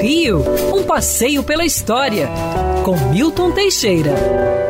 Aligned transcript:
Rio, 0.00 0.44
um 0.74 0.82
passeio 0.84 1.42
pela 1.42 1.64
história, 1.64 2.28
com 2.84 2.96
Milton 3.10 3.52
Teixeira. 3.52 4.14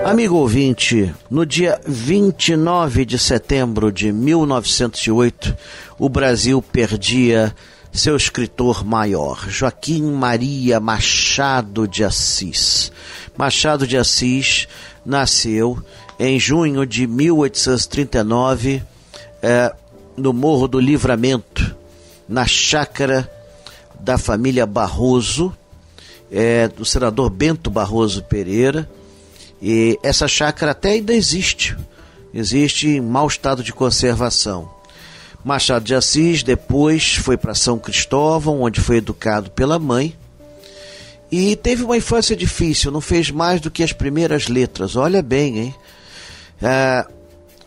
Amigo 0.05 0.37
ouvinte, 0.37 1.13
no 1.29 1.45
dia 1.45 1.81
29 1.87 3.05
de 3.05 3.19
setembro 3.19 3.91
de 3.91 4.13
1908, 4.13 5.57
o 5.99 6.09
Brasil 6.09 6.63
perdia 6.63 7.55
seu 7.93 8.17
escritor 8.17 8.85
maior, 8.85 9.49
Joaquim 9.49 10.03
Maria 10.13 10.79
Machado 10.79 11.89
de 11.89 12.05
Assis. 12.05 12.93
Machado 13.37 13.87
de 13.87 13.97
Assis 13.97 14.69
nasceu 15.05 15.83
em 16.19 16.39
junho 16.39 16.87
de 16.87 17.07
1839 17.07 18.83
é, 19.43 19.75
no 20.17 20.33
Morro 20.33 20.69
do 20.69 20.79
Livramento, 20.79 21.75
na 22.29 22.47
chácara 22.47 23.31
da 24.01 24.19
família 24.19 24.67
Barroso, 24.67 25.57
é, 26.31 26.69
do 26.69 26.85
senador 26.85 27.31
Bento 27.31 27.71
Barroso 27.71 28.23
Pereira. 28.23 28.89
E 29.61 29.99
essa 30.03 30.29
chácara 30.29 30.73
até 30.73 30.91
ainda 30.91 31.15
existe, 31.15 31.77
existe 32.33 32.89
em 32.89 33.01
mau 33.01 33.27
estado 33.27 33.63
de 33.63 33.73
conservação. 33.73 34.71
Machado 35.45 35.85
de 35.85 35.95
Assis 35.95 36.43
depois 36.43 37.15
foi 37.15 37.37
para 37.37 37.55
São 37.55 37.79
Cristóvão, 37.79 38.63
onde 38.63 38.81
foi 38.81 38.97
educado 38.97 39.51
pela 39.51 39.79
mãe. 39.79 40.17
E 41.31 41.57
teve 41.57 41.85
uma 41.85 41.97
infância 41.97 42.37
difícil, 42.37 42.91
não 42.91 43.01
fez 43.01 43.31
mais 43.31 43.61
do 43.61 43.71
que 43.71 43.83
as 43.83 43.93
primeiras 43.93 44.49
letras. 44.49 44.97
Olha 44.97 45.23
bem, 45.23 45.59
hein? 45.59 45.75
É, 46.61 47.07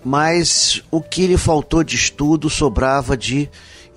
mas 0.03 0.81
o 0.89 1.01
que 1.01 1.27
lhe 1.27 1.37
faltou 1.37 1.83
de 1.83 1.95
estudo 1.95 2.49
sobrava 2.49 3.17
de 3.17 3.49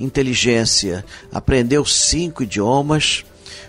inteligência. 0.02 1.05
Aprendeu 1.33 1.84
cinco 1.84 2.43
idiomas, 2.43 3.24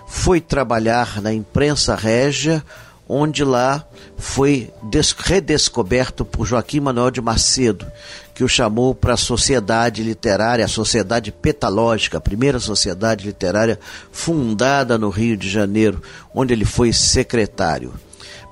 foi 0.07 0.41
trabalhar 0.41 1.21
na 1.21 1.33
imprensa 1.33 1.95
régia, 1.95 2.63
onde 3.08 3.44
lá 3.44 3.85
foi 4.17 4.71
redescoberto 5.17 6.23
por 6.23 6.45
Joaquim 6.45 6.80
Manuel 6.80 7.11
de 7.11 7.21
Macedo, 7.21 7.85
que 8.33 8.43
o 8.43 8.47
chamou 8.47 8.95
para 8.95 9.13
a 9.13 9.17
sociedade 9.17 10.02
literária, 10.02 10.66
a 10.66 10.69
Sociedade 10.69 11.31
Petalógica, 11.31 12.17
a 12.17 12.21
primeira 12.21 12.59
sociedade 12.59 13.25
literária 13.25 13.80
fundada 14.11 14.97
no 14.97 15.09
Rio 15.09 15.38
de 15.38 15.49
Janeiro, 15.49 16.02
onde 16.33 16.53
ele 16.53 16.65
foi 16.65 16.91
secretário. 16.93 17.93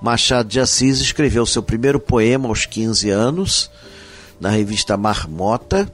Machado 0.02 0.50
de 0.50 0.60
Assis 0.60 1.00
escreveu 1.00 1.46
seu 1.46 1.64
primeiro 1.64 2.00
poema 2.00 2.50
aos 2.50 2.66
15 2.66 3.10
anos, 3.10 3.72
na 4.40 4.50
revista 4.50 4.98
Marmota, 4.98 5.92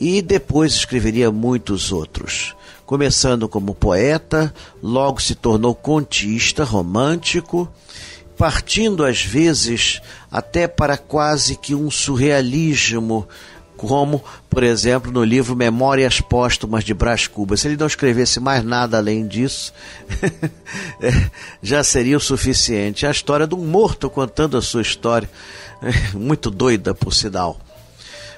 e 0.00 0.20
depois 0.20 0.74
escreveria 0.74 1.30
muitos 1.30 1.92
outros. 1.92 2.54
Começando 2.84 3.48
como 3.48 3.74
poeta, 3.74 4.52
logo 4.82 5.20
se 5.20 5.34
tornou 5.34 5.74
contista, 5.74 6.64
romântico, 6.64 7.70
partindo 8.36 9.04
às 9.04 9.22
vezes 9.22 10.00
até 10.30 10.68
para 10.68 10.98
quase 10.98 11.56
que 11.56 11.74
um 11.74 11.90
surrealismo, 11.90 13.26
como, 13.76 14.22
por 14.48 14.62
exemplo, 14.62 15.10
no 15.10 15.24
livro 15.24 15.56
Memórias 15.56 16.20
Póstumas 16.20 16.84
de 16.84 16.94
Brás 16.94 17.26
Cubas. 17.26 17.60
Se 17.60 17.68
ele 17.68 17.76
não 17.76 17.86
escrevesse 17.86 18.40
mais 18.40 18.64
nada 18.64 18.98
além 18.98 19.26
disso, 19.26 19.72
é, 21.00 21.30
já 21.62 21.82
seria 21.82 22.16
o 22.16 22.20
suficiente. 22.20 23.06
A 23.06 23.10
história 23.10 23.46
de 23.46 23.54
um 23.54 23.64
morto 23.64 24.10
contando 24.10 24.56
a 24.56 24.62
sua 24.62 24.82
história, 24.82 25.28
muito 26.14 26.50
doida, 26.50 26.94
por 26.94 27.12
sinal. 27.12 27.58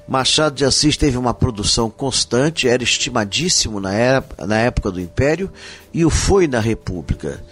Machado 0.07 0.55
de 0.55 0.65
Assis 0.65 0.97
teve 0.97 1.19
uma 1.19 1.35
produção 1.35 1.91
constante, 1.91 2.69
era 2.69 2.83
estimadíssimo 2.83 3.81
na, 3.81 3.93
era, 3.93 4.25
na 4.47 4.59
época 4.59 4.91
do 4.91 5.01
Império 5.01 5.51
e 5.93 6.05
o 6.05 6.11
foi 6.11 6.47
na 6.47 6.61
República. 6.61 7.43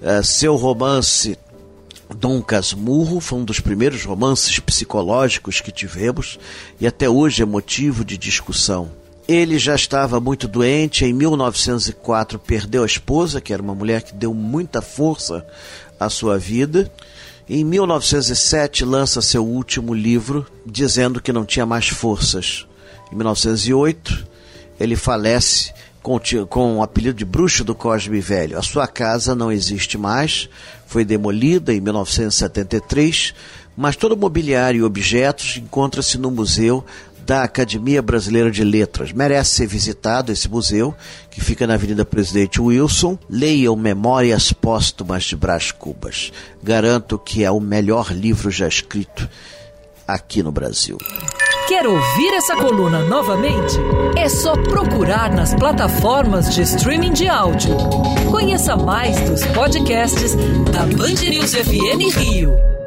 Uh, 0.00 0.24
seu 0.24 0.56
romance 0.56 1.38
Dom 2.16 2.40
Casmurro 2.40 3.20
foi 3.20 3.38
um 3.38 3.44
dos 3.44 3.60
primeiros 3.60 4.04
romances 4.04 4.58
psicológicos 4.58 5.60
que 5.60 5.70
tivemos 5.70 6.38
e 6.80 6.86
até 6.86 7.08
hoje 7.08 7.42
é 7.42 7.46
motivo 7.46 8.04
de 8.04 8.16
discussão. 8.16 8.90
Ele 9.26 9.58
já 9.58 9.74
estava 9.74 10.18
muito 10.18 10.48
doente, 10.48 11.04
em 11.04 11.12
1904 11.12 12.38
perdeu 12.38 12.82
a 12.82 12.86
esposa, 12.86 13.42
que 13.42 13.52
era 13.52 13.62
uma 13.62 13.74
mulher 13.74 14.02
que 14.02 14.14
deu 14.14 14.32
muita 14.32 14.80
força 14.80 15.46
à 16.00 16.08
sua 16.08 16.38
vida. 16.38 16.90
Em 17.50 17.64
1907 17.64 18.84
lança 18.84 19.22
seu 19.22 19.42
último 19.42 19.94
livro, 19.94 20.46
dizendo 20.66 21.18
que 21.18 21.32
não 21.32 21.46
tinha 21.46 21.64
mais 21.64 21.88
forças. 21.88 22.66
Em 23.10 23.16
1908 23.16 24.26
ele 24.78 24.94
falece 24.94 25.72
com, 26.02 26.20
com 26.46 26.76
o 26.76 26.82
apelido 26.82 27.16
de 27.16 27.24
Bruxo 27.24 27.64
do 27.64 27.74
Cosme 27.74 28.20
Velho. 28.20 28.58
A 28.58 28.62
sua 28.62 28.86
casa 28.86 29.34
não 29.34 29.50
existe 29.50 29.96
mais, 29.96 30.46
foi 30.86 31.06
demolida 31.06 31.72
em 31.72 31.80
1973, 31.80 33.34
mas 33.74 33.96
todo 33.96 34.12
o 34.12 34.16
mobiliário 34.16 34.80
e 34.80 34.84
objetos 34.84 35.56
encontra-se 35.56 36.18
no 36.18 36.30
museu 36.30 36.84
da 37.28 37.42
Academia 37.42 38.00
Brasileira 38.00 38.50
de 38.50 38.64
Letras. 38.64 39.12
Merece 39.12 39.56
ser 39.56 39.66
visitado 39.66 40.32
esse 40.32 40.48
museu, 40.48 40.94
que 41.30 41.42
fica 41.42 41.66
na 41.66 41.74
Avenida 41.74 42.02
Presidente 42.02 42.58
Wilson. 42.58 43.18
Leiam 43.28 43.76
Memórias 43.76 44.50
Póstumas 44.50 45.24
de 45.24 45.36
Brás 45.36 45.70
Cubas. 45.70 46.32
Garanto 46.62 47.18
que 47.18 47.44
é 47.44 47.50
o 47.50 47.60
melhor 47.60 48.12
livro 48.12 48.50
já 48.50 48.66
escrito 48.66 49.28
aqui 50.06 50.42
no 50.42 50.50
Brasil. 50.50 50.96
Quer 51.68 51.86
ouvir 51.86 52.32
essa 52.32 52.56
coluna 52.56 53.04
novamente? 53.04 53.76
É 54.16 54.26
só 54.30 54.54
procurar 54.54 55.30
nas 55.30 55.52
plataformas 55.52 56.54
de 56.54 56.62
streaming 56.62 57.12
de 57.12 57.28
áudio. 57.28 57.76
Conheça 58.30 58.74
mais 58.74 59.20
dos 59.28 59.44
podcasts 59.48 60.34
da 60.72 60.86
Band 60.96 61.28
News 61.28 61.54
FM 61.54 62.16
Rio. 62.16 62.77